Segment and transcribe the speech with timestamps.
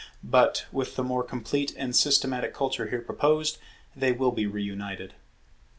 [0.23, 3.59] But, with the more complete and systematic culture here proposed,
[3.95, 5.13] they will be re united.